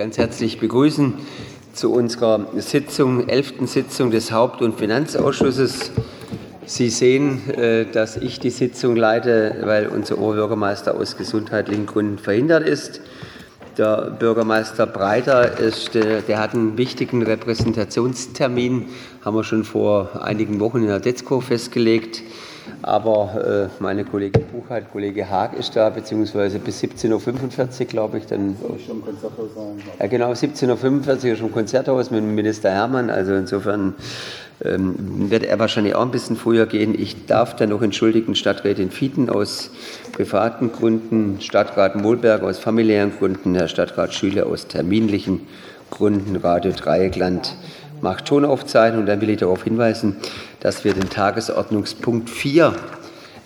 [0.00, 1.14] ganz herzlich begrüßen
[1.72, 5.90] zu unserer Sitzung, elften Sitzung des Haupt- und Finanzausschusses.
[6.66, 12.62] Sie sehen, äh, dass ich die Sitzung leite, weil unser Oberbürgermeister aus gesundheitlichen Gründen verhindert
[12.62, 13.00] ist.
[13.76, 18.90] Der Bürgermeister Breiter ist, äh, der hat einen wichtigen Repräsentationstermin,
[19.24, 22.22] haben wir schon vor einigen Wochen in der DEZCO festgelegt.
[22.82, 28.26] Aber äh, meine Kollegin Buchheit, Kollege Haag ist da, beziehungsweise bis 17.45 Uhr, glaube ich.
[28.26, 28.56] Dann,
[28.86, 29.82] schon Konzerthaus sein.
[29.98, 33.10] Ja, genau, 17.45 Uhr schon Konzerthaus mit dem Minister Hermann.
[33.10, 33.94] Also insofern
[34.64, 36.98] ähm, wird er wahrscheinlich auch ein bisschen früher gehen.
[36.98, 39.70] Ich darf dann noch entschuldigen Stadträtin Fieten aus
[40.12, 45.42] privaten Gründen, Stadtrat Mohlberg aus familiären Gründen, Herr Stadtrat Schüler aus terminlichen
[45.90, 47.54] Gründen, Radio Dreieckland
[48.02, 49.06] macht Tonaufzeichnung.
[49.06, 50.16] Dann will ich darauf hinweisen,
[50.60, 52.74] dass wir den Tagesordnungspunkt 4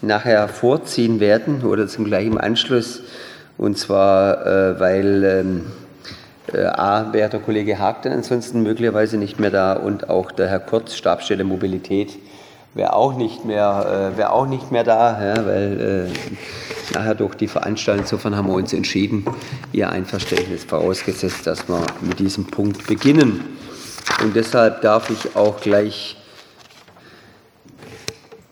[0.01, 3.03] nachher vorziehen werden oder zum gleichen Anschluss.
[3.59, 5.63] Und zwar, äh, weil ähm,
[6.53, 10.49] äh, A, wäre der Kollege Haag dann ansonsten möglicherweise nicht mehr da und auch der
[10.49, 12.19] Herr Kurz, Stabsstelle Mobilität,
[12.75, 17.35] wäre auch nicht mehr, äh, wäre auch nicht mehr da, ja, weil äh, nachher durch
[17.35, 19.25] die Veranstaltung, insofern haben wir uns entschieden,
[19.73, 23.45] Ihr Einverständnis vorausgesetzt, dass wir mit diesem Punkt beginnen.
[24.23, 26.17] Und deshalb darf ich auch gleich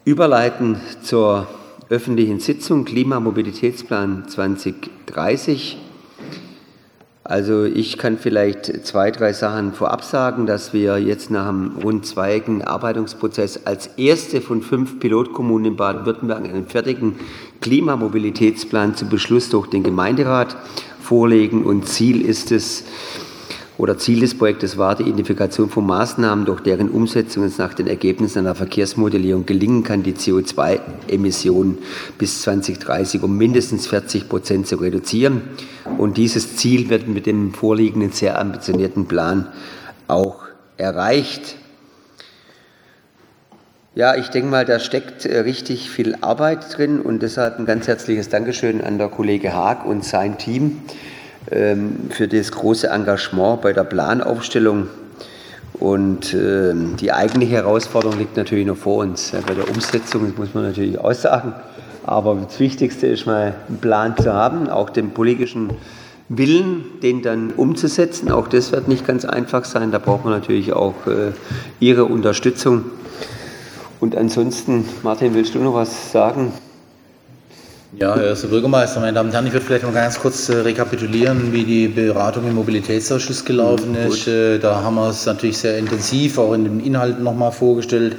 [0.04, 1.46] überleiten zur
[1.88, 5.78] öffentlichen Sitzung Klimamobilitätsplan 2030.
[7.22, 12.04] Also ich kann vielleicht zwei, drei Sachen vorab sagen, dass wir jetzt nach einem rund
[12.04, 17.14] zweigen Arbeitungsprozess als erste von fünf Pilotkommunen in Baden-Württemberg einen fertigen
[17.60, 20.56] Klimamobilitätsplan zum Beschluss durch den Gemeinderat
[21.00, 21.62] vorlegen.
[21.64, 22.82] Und Ziel ist es,
[23.80, 27.86] oder Ziel des Projektes war die Identifikation von Maßnahmen, durch deren Umsetzung es nach den
[27.86, 31.78] Ergebnissen einer Verkehrsmodellierung gelingen kann, die CO2-Emissionen
[32.18, 35.40] bis 2030 um mindestens 40 Prozent zu reduzieren.
[35.96, 39.48] Und dieses Ziel wird mit dem vorliegenden sehr ambitionierten Plan
[40.08, 40.42] auch
[40.76, 41.56] erreicht.
[43.94, 47.88] Ja, ich denke mal, da steckt äh, richtig viel Arbeit drin und deshalb ein ganz
[47.88, 50.82] herzliches Dankeschön an der Kollege Haag und sein Team
[51.46, 54.88] für das große Engagement bei der Planaufstellung.
[55.74, 59.32] Und ähm, die eigentliche Herausforderung liegt natürlich noch vor uns.
[59.46, 61.54] Bei der Umsetzung das muss man natürlich auch sagen.
[62.04, 65.70] Aber das Wichtigste ist mal einen Plan zu haben, auch den politischen
[66.28, 68.30] Willen, den dann umzusetzen.
[68.30, 69.90] Auch das wird nicht ganz einfach sein.
[69.90, 71.32] Da braucht man natürlich auch äh,
[71.80, 72.84] Ihre Unterstützung.
[74.00, 76.52] Und ansonsten, Martin, willst du noch was sagen?
[78.02, 81.52] Ja, Herr Bürgermeister, meine Damen und Herren, ich würde vielleicht mal ganz kurz äh, rekapitulieren,
[81.52, 84.26] wie die Beratung im Mobilitätsausschuss gelaufen mhm, ist.
[84.26, 88.16] Äh, da haben wir es natürlich sehr intensiv auch in den Inhalten nochmal vorgestellt.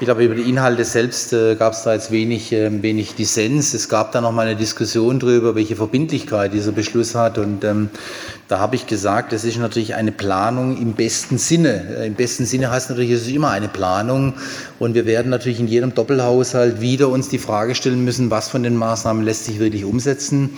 [0.00, 3.74] Ich glaube, über die Inhalte selbst äh, gab es da jetzt wenig, äh, wenig Dissens.
[3.74, 7.38] Es gab da nochmal eine Diskussion darüber, welche Verbindlichkeit dieser Beschluss hat.
[7.38, 7.90] Und ähm,
[8.52, 11.96] da habe ich gesagt, es ist natürlich eine Planung im besten Sinne.
[11.98, 14.34] Äh, Im besten Sinne heißt natürlich, es ist immer eine Planung.
[14.78, 18.62] Und wir werden natürlich in jedem Doppelhaushalt wieder uns die Frage stellen müssen, was von
[18.62, 20.50] den Maßnahmen Maßnahmen lässt sich wirklich umsetzen?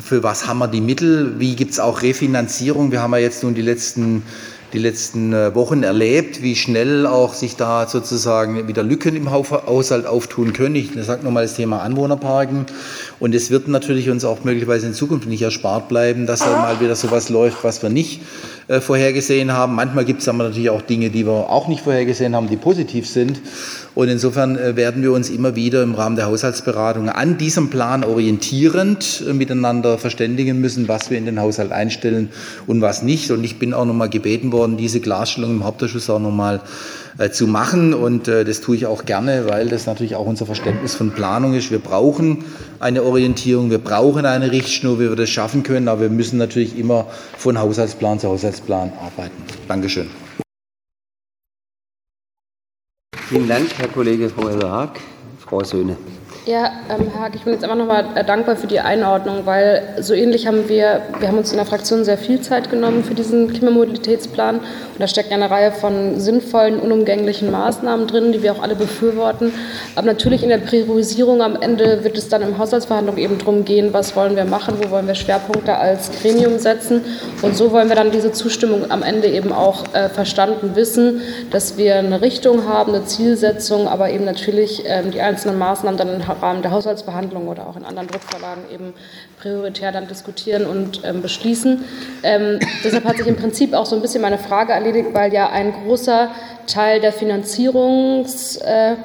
[0.00, 1.38] Für was haben wir die Mittel?
[1.38, 2.92] Wie gibt es auch Refinanzierung?
[2.92, 4.22] Wir haben ja jetzt nun die letzten
[4.72, 10.04] die letzten äh, Wochen erlebt, wie schnell auch sich da sozusagen wieder Lücken im Haushalt
[10.04, 10.74] auftun können.
[10.74, 12.66] Ich sage nochmal das Thema Anwohnerparken.
[13.24, 16.78] Und es wird natürlich uns auch möglicherweise in Zukunft nicht erspart bleiben, dass da mal
[16.82, 18.20] wieder sowas läuft, was wir nicht
[18.68, 19.74] äh, vorhergesehen haben.
[19.74, 23.08] Manchmal gibt es aber natürlich auch Dinge, die wir auch nicht vorhergesehen haben, die positiv
[23.08, 23.40] sind.
[23.94, 28.04] Und insofern äh, werden wir uns immer wieder im Rahmen der Haushaltsberatung an diesem Plan
[28.04, 32.28] orientierend äh, miteinander verständigen müssen, was wir in den Haushalt einstellen
[32.66, 33.30] und was nicht.
[33.30, 36.60] Und ich bin auch nochmal gebeten worden, diese Klarstellung im Hauptausschuss auch nochmal äh,
[37.30, 37.94] zu machen.
[37.94, 41.54] Und äh, das tue ich auch gerne, weil das natürlich auch unser Verständnis von Planung
[41.54, 41.70] ist.
[41.70, 42.44] Wir brauchen
[42.80, 46.78] eine Orientierung, wir brauchen eine Richtschnur, wie wir das schaffen können, aber wir müssen natürlich
[46.78, 49.42] immer von Haushaltsplan zu Haushaltsplan arbeiten.
[49.68, 50.08] Dankeschön.
[53.28, 55.00] Vielen Dank, Herr Kollege Frau Haag.
[55.38, 55.96] Frau Söhne.
[56.46, 59.82] Ja, ähm, Herr Haag, ich bin jetzt einfach nochmal äh, dankbar für die Einordnung, weil
[60.00, 63.14] so ähnlich haben wir, wir haben uns in der Fraktion sehr viel Zeit genommen für
[63.14, 64.64] diesen Klimamobilitätsplan und
[64.98, 69.54] da steckt eine Reihe von sinnvollen, unumgänglichen Maßnahmen drin, die wir auch alle befürworten.
[69.94, 73.94] Aber natürlich in der Priorisierung am Ende wird es dann im Haushaltsverhandlung eben darum gehen,
[73.94, 77.06] was wollen wir machen, wo wollen wir Schwerpunkte als Gremium setzen
[77.40, 81.78] und so wollen wir dann diese Zustimmung am Ende eben auch äh, verstanden wissen, dass
[81.78, 86.28] wir eine Richtung haben, eine Zielsetzung, aber eben natürlich ähm, die einzelnen Maßnahmen dann in
[86.40, 88.94] Rahmen der Haushaltsverhandlungen oder auch in anderen Druckverlagen eben
[89.40, 91.84] prioritär dann diskutieren und ähm, beschließen.
[92.22, 95.50] Ähm, deshalb hat sich im Prinzip auch so ein bisschen meine Frage erledigt, weil ja
[95.50, 96.30] ein großer
[96.66, 98.96] Teil der Finanzierungs äh,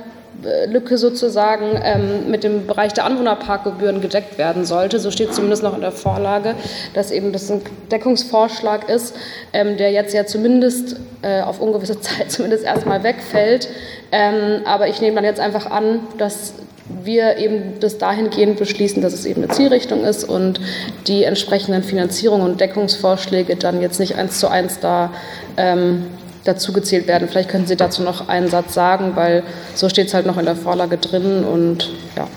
[0.68, 5.00] Lücke sozusagen ähm, mit dem Bereich der Anwohnerparkgebühren gedeckt werden sollte.
[5.00, 6.56] So steht zumindest noch in der Vorlage,
[6.94, 7.62] dass eben das ein
[7.92, 9.16] Deckungsvorschlag ist,
[9.54, 13.68] ähm, der jetzt ja zumindest äh, auf ungewisse Zeit zumindest erstmal wegfällt.
[14.12, 16.54] Ähm, aber ich nehme dann jetzt einfach an, dass
[17.04, 20.60] wir eben das dahingehend beschließen, dass es eben eine Zielrichtung ist und
[21.08, 25.12] die entsprechenden Finanzierungen und Deckungsvorschläge dann jetzt nicht eins zu eins da
[25.58, 26.06] ähm,
[26.44, 27.28] dazu gezählt werden.
[27.28, 29.44] Vielleicht können Sie dazu noch einen Satz sagen, weil
[29.76, 32.28] so steht es halt noch in der Vorlage drin und ja.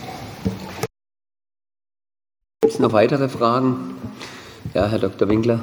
[2.61, 3.97] Gibt es noch weitere Fragen?
[4.75, 5.29] Ja, Herr Dr.
[5.29, 5.61] Winkler,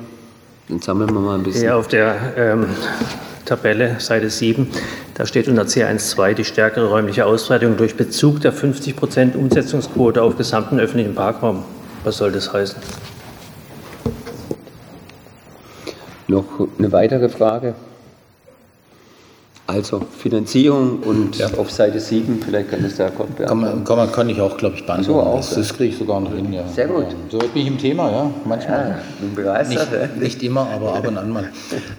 [0.67, 1.65] dann sammeln wir mal ein bisschen.
[1.65, 2.67] Ja, auf der ähm,
[3.45, 4.69] Tabelle, Seite 7,
[5.19, 10.37] da steht unter C1.2 die stärkere räumliche Ausbreitung durch Bezug der 50 Prozent Umsetzungsquote auf
[10.37, 11.65] gesamten öffentlichen Parkraum.
[12.05, 12.81] Was soll das heißen?
[16.29, 16.45] Noch
[16.77, 17.75] eine weitere Frage?
[19.69, 21.47] Also Finanzierung und ja.
[21.55, 23.83] auf Seite 7, vielleicht kann das der kurz beantworten.
[23.83, 25.25] Kann, kann, kann ich auch, glaube ich, beantworten.
[25.25, 26.67] So, auch, das, das kriege ich sogar noch hin, ja.
[26.67, 27.05] Sehr gut.
[27.29, 28.89] So bin ich im Thema, ja, manchmal.
[28.89, 30.17] Ja, begeistert.
[30.17, 31.49] Nicht, nicht, immer, aber ab und an mal.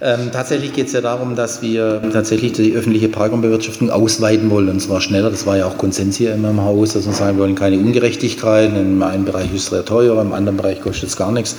[0.01, 4.81] ähm, tatsächlich geht es ja darum, dass wir tatsächlich die öffentliche Parkraumbewirtschaftung ausweiten wollen, und
[4.81, 5.29] zwar schneller.
[5.29, 7.77] Das war ja auch Konsens hier immer im Haus, dass wir sagen, wir wollen keine
[7.77, 8.75] Ungerechtigkeiten.
[8.75, 11.55] Im einen Bereich ist es sehr teuer, im anderen Bereich kostet es gar nichts.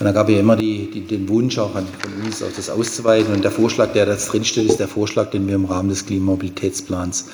[0.00, 1.84] Und da gab es ja immer die, die, den Wunsch auch von
[2.24, 3.32] uns, auch das auszuweiten.
[3.32, 7.26] Und der Vorschlag, der da drinsteht, ist der Vorschlag, den wir im Rahmen des Klimamobilitätsplans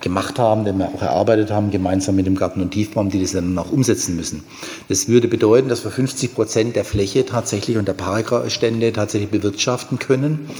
[0.00, 3.32] gemacht haben, den wir auch erarbeitet haben, gemeinsam mit dem Garten- und Tiefbaum, die das
[3.32, 4.44] dann auch umsetzen müssen.
[4.88, 9.98] Das würde bedeuten, dass wir 50 Prozent der Fläche tatsächlich und der Parkstände tatsächlich bewirtschaften
[9.98, 10.50] können.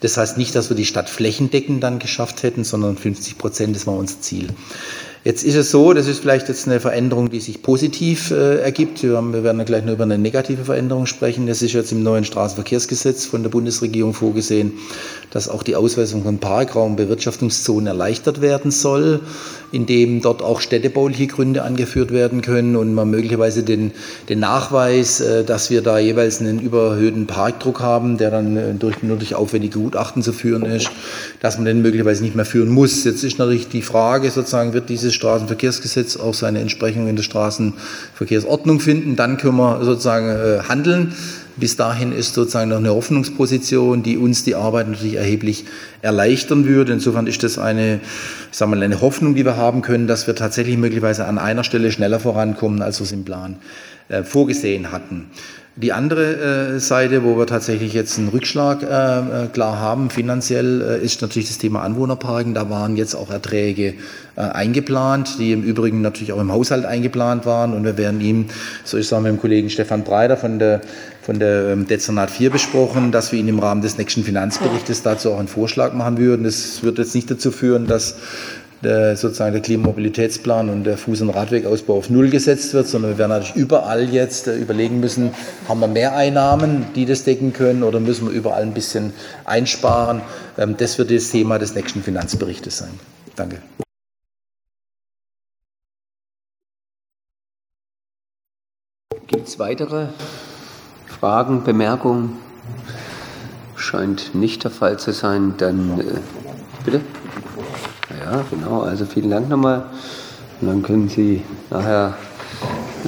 [0.00, 3.86] Das heißt nicht, dass wir die Stadt flächendeckend dann geschafft hätten, sondern 50 Prozent, das
[3.86, 4.48] war unser Ziel.
[5.22, 9.02] Jetzt ist es so, das ist vielleicht jetzt eine Veränderung, die sich positiv äh, ergibt.
[9.02, 11.46] Wir, haben, wir werden gleich nur über eine negative Veränderung sprechen.
[11.46, 14.72] Es ist jetzt im neuen Straßenverkehrsgesetz von der Bundesregierung vorgesehen,
[15.30, 19.20] dass auch die Ausweisung von Parkraum, Bewirtschaftungszonen erleichtert werden soll,
[19.72, 23.92] indem dort auch städtebauliche Gründe angeführt werden können und man möglicherweise den,
[24.28, 28.96] den Nachweis, äh, dass wir da jeweils einen überhöhten Parkdruck haben, der dann äh, durch,
[29.02, 30.90] durch aufwendige Gutachten zu führen ist,
[31.40, 33.04] dass man den möglicherweise nicht mehr führen muss.
[33.04, 37.22] Jetzt ist natürlich die Frage sozusagen, wird dieses dieses Straßenverkehrsgesetz auch seine Entsprechung in der
[37.22, 39.16] Straßenverkehrsordnung finden.
[39.16, 41.14] Dann können wir sozusagen äh, handeln.
[41.60, 45.66] Bis dahin ist sozusagen noch eine Hoffnungsposition, die uns die Arbeit natürlich erheblich
[46.00, 46.94] erleichtern würde.
[46.94, 48.00] Insofern ist das eine,
[48.50, 51.62] sagen wir mal, eine Hoffnung, die wir haben können, dass wir tatsächlich möglicherweise an einer
[51.62, 53.56] Stelle schneller vorankommen, als wir es im Plan
[54.08, 55.26] äh, vorgesehen hatten.
[55.76, 58.86] Die andere äh, Seite, wo wir tatsächlich jetzt einen Rückschlag äh,
[59.44, 62.54] äh, klar haben, finanziell, äh, ist natürlich das Thema Anwohnerparken.
[62.54, 63.94] Da waren jetzt auch Erträge
[64.36, 67.72] äh, eingeplant, die im Übrigen natürlich auch im Haushalt eingeplant waren.
[67.72, 68.46] Und wir werden ihm,
[68.84, 70.80] so es auch mit dem Kollegen Stefan Breiter von der,
[71.22, 75.30] von der ähm, Dezernat 4 besprochen, dass wir ihn im Rahmen des nächsten Finanzberichtes dazu
[75.30, 76.42] auch einen Vorschlag machen würden.
[76.42, 78.16] Das wird jetzt nicht dazu führen, dass
[78.82, 83.18] der, sozusagen der Klimamobilitätsplan und der Fuß- und Radwegausbau auf Null gesetzt wird, sondern wir
[83.18, 85.34] werden natürlich überall jetzt äh, überlegen müssen,
[85.68, 89.12] haben wir mehr Einnahmen, die das decken können oder müssen wir überall ein bisschen
[89.44, 90.22] einsparen.
[90.56, 92.98] Ähm, das wird das Thema des nächsten Finanzberichtes sein.
[93.36, 93.58] Danke.
[99.26, 100.08] Gibt es weitere
[101.06, 102.38] Fragen, Bemerkungen?
[103.76, 105.54] Scheint nicht der Fall zu sein.
[105.58, 106.04] Dann äh,
[106.84, 107.00] bitte.
[108.30, 108.82] Ja, genau.
[108.82, 109.86] Also vielen Dank nochmal.
[110.60, 112.14] Und dann können Sie nachher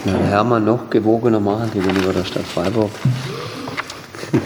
[0.04, 2.90] Herrn Hermann noch gewogener machen gegenüber der Stadt Freiburg.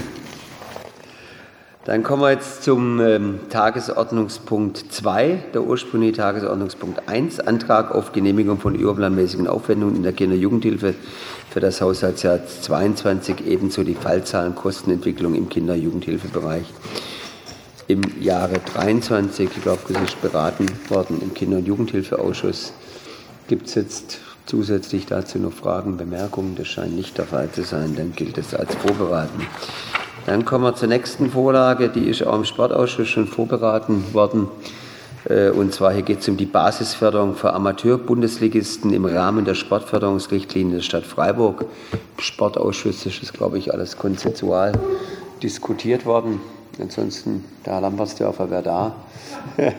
[1.86, 8.58] Dann kommen wir jetzt zum ähm, Tagesordnungspunkt 2, der ursprüngliche Tagesordnungspunkt 1, Antrag auf Genehmigung
[8.58, 10.94] von überplanmäßigen Aufwendungen in der Kinder- und Jugendhilfe
[11.48, 16.66] für das Haushaltsjahr 22, ebenso die Fallzahlenkostenentwicklung im Kinder- und Jugendhilfebereich
[17.88, 19.48] im Jahre 23.
[19.56, 22.72] Ich glaube, das ist beraten worden im Kinder- und Jugendhilfeausschuss.
[23.48, 26.56] Gibt es jetzt zusätzlich dazu noch Fragen, Bemerkungen?
[26.56, 27.94] Das scheint nicht der Fall zu sein.
[27.96, 29.46] Dann gilt es als vorberaten.
[30.26, 31.88] Dann kommen wir zur nächsten Vorlage.
[31.88, 34.48] Die ist auch im Sportausschuss schon vorberaten worden.
[35.28, 40.76] Äh, und zwar hier geht es um die Basisförderung für Amateur-Bundesligisten im Rahmen der Sportförderungsrichtlinie
[40.76, 41.66] der Stadt Freiburg.
[41.92, 44.72] Im Sportausschuss ist es, glaube ich, alles konzensual
[45.40, 46.40] diskutiert worden.
[46.78, 48.96] Ansonsten, der Herr Lambertsdörfer wäre da.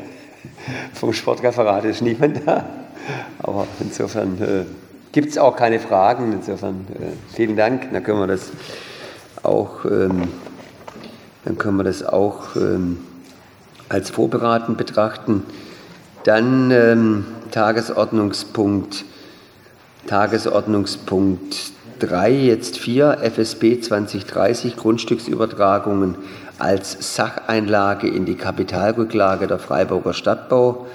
[0.94, 2.66] Vom Sportreferat ist niemand da.
[3.40, 4.66] Aber insofern äh,
[5.12, 6.34] gibt es auch keine Fragen.
[6.34, 7.92] Insofern äh, vielen Dank.
[7.94, 8.52] Dann können wir das
[9.44, 10.28] auch, ähm,
[11.46, 13.00] dann können wir das auch ähm,
[13.90, 15.44] als vorberaten betrachten.
[16.24, 19.06] Dann ähm, Tagesordnungspunkt,
[20.08, 26.16] Tagesordnungspunkt 3, jetzt 4, FSB 2030, Grundstücksübertragungen
[26.60, 30.88] als Sacheinlage in die Kapitalrücklage der Freiburger Stadtbau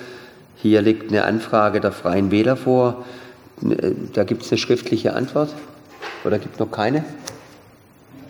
[0.56, 3.04] Hier liegt eine Anfrage der Freien Wähler vor.
[3.62, 5.54] Äh, da gibt es eine schriftliche Antwort.
[6.25, 7.04] Oder gibt es noch keine?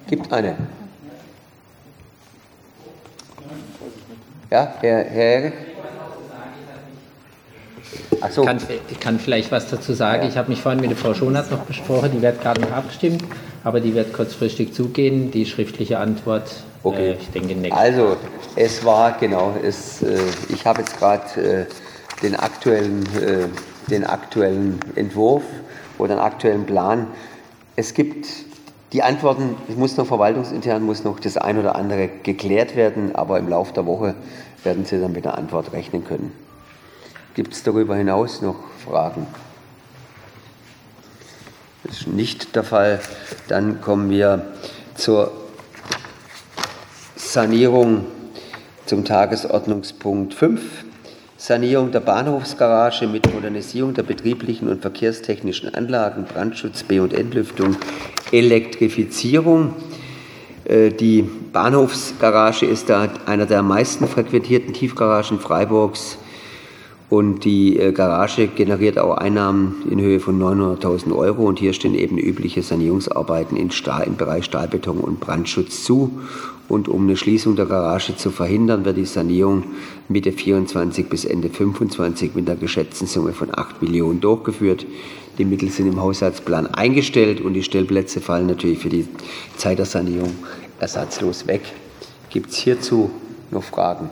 [0.09, 0.57] Gibt eine.
[4.51, 5.72] Ja, Herr, Herr Ach
[8.31, 8.45] so.
[8.45, 8.59] kann,
[8.91, 10.27] ich kann vielleicht was dazu sagen.
[10.29, 13.25] Ich habe mich vorhin mit der Frau Schonert noch besprochen, die wird gerade noch abgestimmt,
[13.65, 15.31] aber die wird kurzfristig zugehen.
[15.31, 16.51] Die schriftliche Antwort,
[16.83, 17.11] okay.
[17.11, 18.17] Äh, ich denke, nächstes Also,
[18.57, 20.19] es war, genau, es, äh,
[20.49, 21.67] ich habe jetzt gerade äh,
[22.23, 25.43] den, aktuellen, äh, den aktuellen Entwurf
[25.99, 27.09] oder den aktuellen Plan.
[27.77, 28.27] Es gibt
[28.93, 33.39] die Antworten, es muss noch verwaltungsintern, muss noch das ein oder andere geklärt werden, aber
[33.39, 34.15] im Laufe der Woche
[34.65, 36.33] werden Sie dann mit der Antwort rechnen können.
[37.35, 39.27] Gibt es darüber hinaus noch Fragen?
[41.85, 43.01] Das ist nicht der Fall.
[43.49, 44.53] Dann kommen wir
[44.95, 45.33] zur
[47.17, 48.05] Sanierung
[48.85, 50.61] zum Tagesordnungspunkt 5.
[51.39, 57.77] Sanierung der Bahnhofsgarage mit Modernisierung der betrieblichen und verkehrstechnischen Anlagen, Brandschutz, B- und Entlüftung,
[58.31, 59.75] Elektrifizierung.
[60.65, 66.19] Äh, die Bahnhofsgarage ist da einer der am meisten frequentierten Tiefgaragen Freiburgs
[67.13, 71.45] und die äh, Garage generiert auch Einnahmen in Höhe von 900.000 Euro.
[71.45, 76.23] Und hier stehen eben übliche Sanierungsarbeiten in Stahl, im Bereich Stahlbeton und Brandschutz zu.
[76.69, 79.65] Und um eine Schließung der Garage zu verhindern, wird die Sanierung
[80.09, 84.87] Mitte 24 bis Ende 25 mit einer geschätzten Summe von 8 Millionen durchgeführt.
[85.37, 89.07] Die Mittel sind im Haushaltsplan eingestellt und die Stellplätze fallen natürlich für die
[89.59, 90.33] Zeit der Sanierung
[90.81, 91.61] ersatzlos weg.
[92.31, 93.11] Gibt es hierzu
[93.51, 94.09] noch Fragen?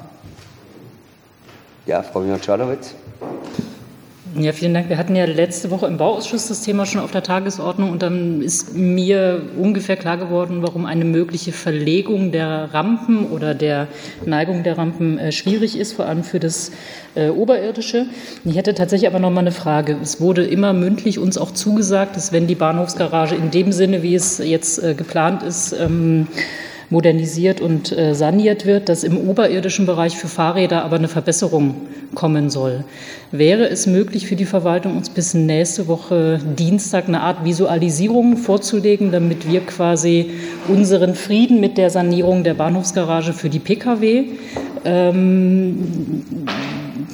[1.91, 2.95] Ja, Frau Jonczalowitz.
[4.37, 4.89] Ja, vielen Dank.
[4.89, 8.43] Wir hatten ja letzte Woche im Bauausschuss das Thema schon auf der Tagesordnung und dann
[8.43, 13.89] ist mir ungefähr klar geworden, warum eine mögliche Verlegung der Rampen oder der
[14.25, 16.71] Neigung der Rampen äh, schwierig ist, vor allem für das
[17.17, 18.07] äh, Oberirdische.
[18.45, 19.97] Ich hätte tatsächlich aber noch mal eine Frage.
[20.01, 24.15] Es wurde immer mündlich uns auch zugesagt, dass wenn die Bahnhofsgarage in dem Sinne, wie
[24.15, 26.29] es jetzt äh, geplant ist, ähm,
[26.91, 31.77] modernisiert und äh, saniert wird, dass im oberirdischen Bereich für Fahrräder aber eine Verbesserung
[32.15, 32.85] kommen soll.
[33.31, 39.13] Wäre es möglich für die Verwaltung, uns bis nächste Woche Dienstag eine Art Visualisierung vorzulegen,
[39.13, 40.31] damit wir quasi
[40.69, 44.25] unseren Frieden mit der Sanierung der Bahnhofsgarage für die Pkw
[44.85, 46.25] ähm,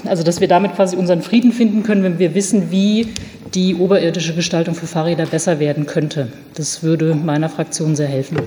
[0.05, 3.09] also dass wir damit quasi unseren Frieden finden können, wenn wir wissen, wie
[3.55, 6.29] die oberirdische Gestaltung für Fahrräder besser werden könnte.
[6.55, 8.39] Das würde meiner Fraktion sehr helfen.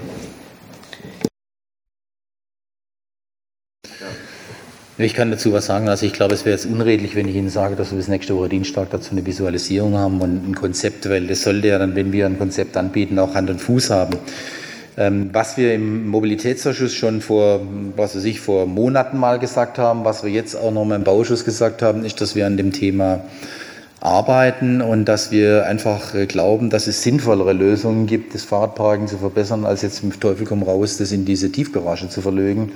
[5.02, 5.88] Ich kann dazu was sagen.
[5.88, 8.36] Also ich glaube, es wäre jetzt unredlich, wenn ich Ihnen sage, dass wir bis nächste
[8.36, 12.12] Woche Dienstag dazu eine Visualisierung haben und ein Konzept, weil das sollte ja dann, wenn
[12.12, 14.18] wir ein Konzept anbieten, auch Hand und Fuß haben.
[14.98, 17.62] Ähm, was wir im Mobilitätsausschuss schon vor,
[17.96, 21.46] was weiß ich, vor Monaten mal gesagt haben, was wir jetzt auch nochmal im Bauausschuss
[21.46, 23.22] gesagt haben, ist, dass wir an dem Thema
[24.02, 29.18] arbeiten und dass wir einfach äh, glauben, dass es sinnvollere Lösungen gibt, das Fahrradparken zu
[29.18, 32.74] verbessern, als jetzt mit Teufel komm raus, das in diese Tiefgarage zu verlegen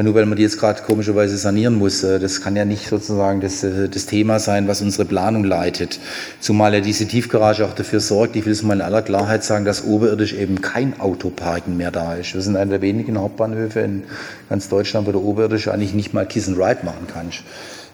[0.00, 2.02] nur weil man die jetzt gerade komischerweise sanieren muss.
[2.02, 6.00] Äh, das kann ja nicht sozusagen das, äh, das Thema sein, was unsere Planung leitet.
[6.40, 9.64] Zumal ja diese Tiefgarage auch dafür sorgt, ich will es mal in aller Klarheit sagen,
[9.64, 12.34] dass oberirdisch eben kein Autoparken mehr da ist.
[12.34, 14.04] Wir sind einer der wenigen Hauptbahnhöfe in
[14.48, 17.30] ganz Deutschland, wo der oberirdisch eigentlich nicht mal Kiss and Ride machen kann.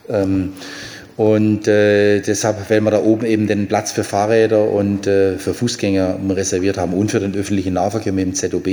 [0.08, 0.52] Ähm,
[1.16, 5.52] und äh, deshalb, weil wir da oben eben den Platz für Fahrräder und äh, für
[5.52, 8.68] Fußgänger reserviert haben und für den öffentlichen Nahverkehr mit dem ZOB.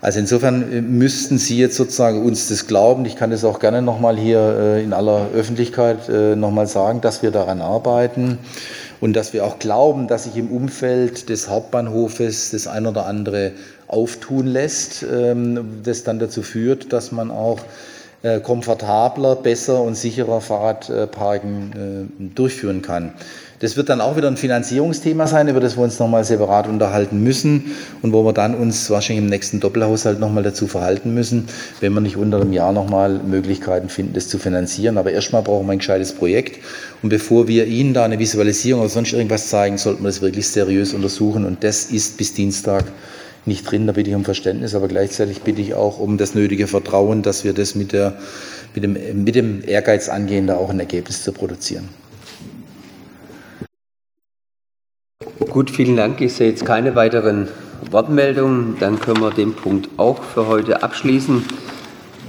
[0.00, 3.04] Also insofern äh, müssten Sie jetzt sozusagen uns das glauben.
[3.04, 7.22] Ich kann das auch gerne nochmal hier äh, in aller Öffentlichkeit äh, nochmal sagen, dass
[7.22, 8.38] wir daran arbeiten
[9.00, 13.52] und dass wir auch glauben, dass sich im Umfeld des Hauptbahnhofes das ein oder andere
[13.88, 17.60] auftun lässt, ähm, das dann dazu führt, dass man auch
[18.42, 23.12] komfortabler, besser und sicherer Fahrradparken durchführen kann.
[23.60, 27.24] Das wird dann auch wieder ein Finanzierungsthema sein, über das wir uns nochmal separat unterhalten
[27.24, 27.72] müssen
[28.02, 31.48] und wo wir dann uns wahrscheinlich im nächsten Doppelhaushalt nochmal dazu verhalten müssen,
[31.80, 34.96] wenn wir nicht unter einem Jahr nochmal Möglichkeiten finden, das zu finanzieren.
[34.96, 36.62] Aber erstmal brauchen wir ein gescheites Projekt.
[37.02, 40.46] Und bevor wir Ihnen da eine Visualisierung oder sonst irgendwas zeigen, sollten wir das wirklich
[40.46, 41.44] seriös untersuchen.
[41.44, 42.84] Und das ist bis Dienstag
[43.48, 43.86] nicht drin.
[43.86, 47.42] Da bitte ich um Verständnis, aber gleichzeitig bitte ich auch um das nötige Vertrauen, dass
[47.42, 48.16] wir das mit, der,
[48.74, 51.88] mit, dem, mit dem Ehrgeiz angehen, da auch ein Ergebnis zu produzieren.
[55.50, 56.20] Gut, vielen Dank.
[56.20, 57.48] Ich sehe jetzt keine weiteren
[57.90, 58.76] Wortmeldungen.
[58.78, 61.42] Dann können wir den Punkt auch für heute abschließen.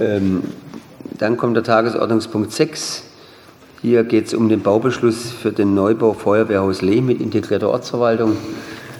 [0.00, 0.42] Ähm,
[1.18, 3.04] dann kommt der Tagesordnungspunkt 6.
[3.82, 8.36] Hier geht es um den Baubeschluss für den Neubau Feuerwehrhaus Lehm mit integrierter Ortsverwaltung.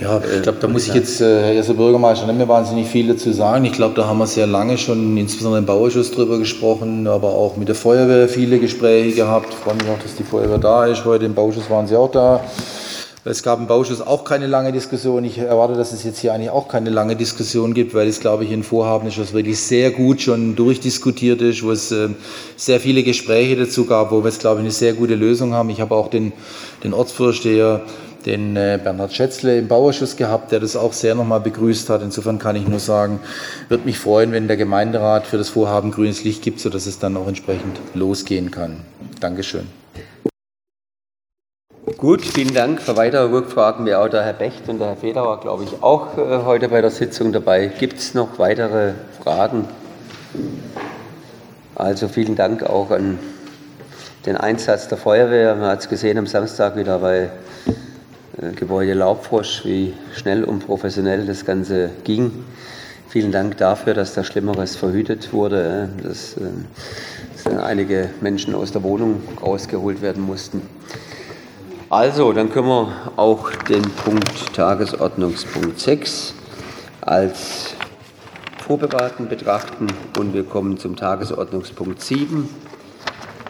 [0.01, 3.09] Ja, ich glaube, da muss ich jetzt, äh, Herr erster Bürgermeister, nicht mehr wahnsinnig viel
[3.09, 3.67] dazu sagen.
[3.67, 7.59] Ich glaube, da haben wir sehr lange schon, insbesondere im Bauausschuss, drüber gesprochen, aber auch
[7.59, 9.49] mit der Feuerwehr viele Gespräche gehabt.
[9.51, 11.05] Ich freue mich auch, dass die Feuerwehr da ist.
[11.05, 12.41] Heute im Bauausschuss waren sie auch da.
[13.23, 15.23] Es gab im Bauausschuss auch keine lange Diskussion.
[15.27, 18.45] Ich erwarte, dass es jetzt hier eigentlich auch keine lange Diskussion gibt, weil es, glaube
[18.45, 22.09] ich, ein Vorhaben ist, was wirklich sehr gut schon durchdiskutiert ist, wo es äh,
[22.57, 25.69] sehr viele Gespräche dazu gab, wo wir jetzt, glaube ich, eine sehr gute Lösung haben.
[25.69, 26.33] Ich habe auch den,
[26.83, 27.83] den Ortsvorsteher
[28.27, 32.03] den äh, Bernhard Schätzle im Bauausschuss gehabt, der das auch sehr nochmal begrüßt hat.
[32.03, 33.21] Insofern kann ich nur sagen,
[33.69, 37.17] würde mich freuen, wenn der Gemeinderat für das Vorhaben grünes Licht gibt, sodass es dann
[37.17, 38.83] auch entsprechend losgehen kann.
[39.21, 39.67] Dankeschön.
[41.99, 42.81] Gut, vielen Dank.
[42.81, 46.17] Für weitere Rückfragen wäre auch der Herr Becht und der Herr Federer, glaube ich, auch
[46.17, 47.67] äh, heute bei der Sitzung dabei.
[47.67, 49.69] Gibt es noch weitere Fragen?
[51.75, 53.19] Also vielen Dank auch an
[54.27, 55.55] den Einsatz der Feuerwehr.
[55.55, 57.31] Man hat es gesehen am Samstag wieder bei
[57.67, 57.90] äh,
[58.57, 62.45] Gebäude Laubfrosch, wie schnell und professionell das Ganze ging.
[63.11, 66.43] Vielen Dank dafür, dass da Schlimmeres verhütet wurde, äh, dass, äh,
[67.43, 70.63] dass einige Menschen aus der Wohnung rausgeholt werden mussten.
[71.89, 76.35] Also, dann können wir auch den Punkt Tagesordnungspunkt 6
[77.01, 77.75] als
[78.65, 82.49] vorberaten betrachten und wir kommen zum Tagesordnungspunkt 7.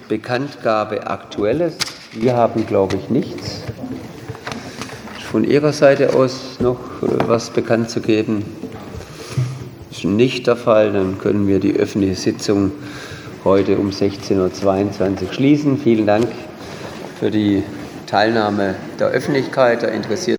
[0.08, 1.76] Bekanntgabe Aktuelles.
[2.12, 3.60] Wir haben, glaube ich, nichts.
[5.30, 8.44] Von Ihrer Seite aus noch äh, was bekannt zu geben?
[9.92, 10.92] Ist nicht der Fall.
[10.92, 12.72] Dann können wir die öffentliche Sitzung
[13.44, 15.78] heute um 16.22 Uhr schließen.
[15.78, 16.26] Vielen Dank
[17.20, 17.62] für die
[18.08, 20.20] Teilnahme der Öffentlichkeit, der Interessierten.